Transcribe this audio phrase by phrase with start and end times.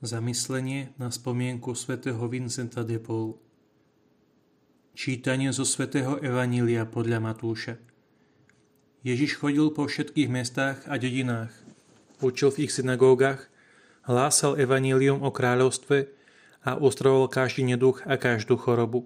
[0.00, 3.36] Zamyslenie na spomienku svätého Vincenta de Paul
[4.96, 7.76] Čítanie zo svätého Evanília podľa Matúša
[9.04, 11.52] Ježiš chodil po všetkých mestách a dedinách,
[12.24, 13.52] učil v ich synagógach,
[14.08, 16.08] hlásal evanílium o kráľovstve
[16.64, 19.04] a ustroval každý neduch a každú chorobu.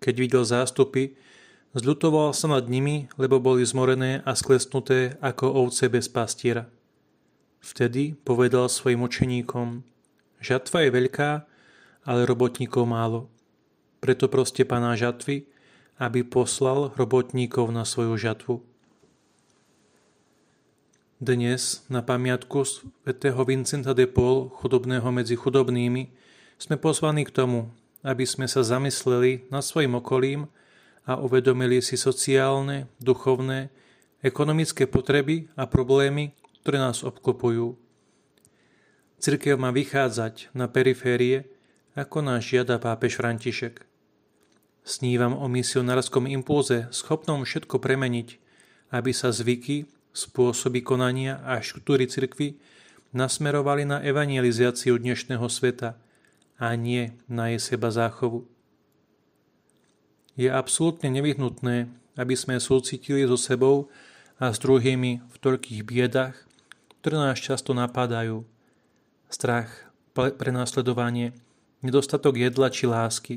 [0.00, 1.20] Keď videl zástupy,
[1.76, 6.72] zľutoval sa nad nimi, lebo boli zmorené a sklesnuté ako ovce bez pastiera.
[7.62, 9.86] Vtedy povedal svojim učeníkom,
[10.42, 11.30] žatva je veľká,
[12.02, 13.30] ale robotníkov málo.
[14.02, 15.46] Preto proste pána žatvy,
[16.02, 18.58] aby poslal robotníkov na svoju žatvu.
[21.22, 26.10] Dnes na pamiatku svätého Vincenta de Paul, chudobného medzi chudobnými,
[26.58, 27.70] sme pozvaní k tomu,
[28.02, 30.50] aby sme sa zamysleli nad svojim okolím
[31.06, 33.70] a uvedomili si sociálne, duchovné,
[34.18, 37.74] ekonomické potreby a problémy, ktoré nás obklopujú.
[39.18, 41.50] Cirkev má vychádzať na periférie,
[41.98, 43.82] ako nás žiada pápež František.
[44.82, 48.38] Snívam o misionárskom impulze, schopnom všetko premeniť,
[48.94, 52.58] aby sa zvyky, spôsoby konania a štruktúry cirkvy
[53.14, 55.98] nasmerovali na evangelizáciu dnešného sveta
[56.58, 58.46] a nie na jej seba záchovu.
[60.38, 63.92] Je absolútne nevyhnutné, aby sme súcitili so sebou
[64.40, 66.36] a s druhými v toľkých biedach,
[67.02, 68.46] ktoré nás často napadajú.
[69.26, 71.34] Strach, prenasledovanie,
[71.82, 73.36] nedostatok jedla či lásky.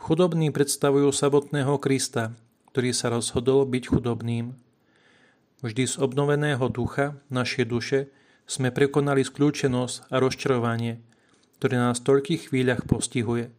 [0.00, 2.32] Chudobní predstavujú samotného Krista,
[2.72, 4.56] ktorý sa rozhodol byť chudobným.
[5.60, 8.08] Vždy z obnoveného ducha našej duše
[8.48, 10.96] sme prekonali skľúčenosť a rozčarovanie,
[11.60, 13.52] ktoré nás v toľkých chvíľach postihuje.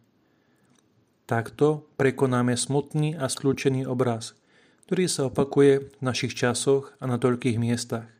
[1.30, 4.34] Takto prekonáme smutný a skľúčený obraz,
[4.90, 8.10] ktorý sa opakuje v našich časoch a na toľkých miestach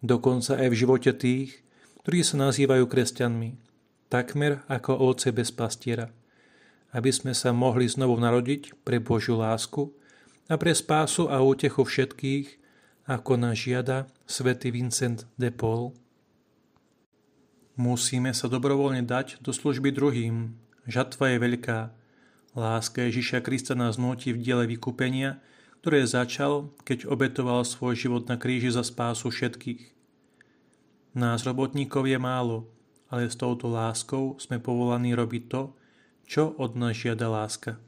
[0.00, 1.60] dokonca aj v živote tých,
[2.04, 3.50] ktorí sa nazývajú kresťanmi,
[4.08, 6.10] takmer ako ovce bez pastiera,
[6.90, 9.92] aby sme sa mohli znovu narodiť pre Božiu lásku
[10.50, 12.58] a pre spásu a útechu všetkých,
[13.06, 15.94] ako nás žiada svätý Vincent de Paul.
[17.78, 20.52] Musíme sa dobrovoľne dať do služby druhým.
[20.84, 21.78] Žatva je veľká.
[22.58, 25.38] Láska Ježiša Krista nás nutí v diele vykúpenia,
[25.80, 29.96] ktoré začal, keď obetoval svoj život na kríži za spásu všetkých.
[31.16, 32.68] Nás robotníkov je málo,
[33.08, 35.62] ale s touto láskou sme povolaní robiť to,
[36.28, 37.80] čo od nás žiada láska.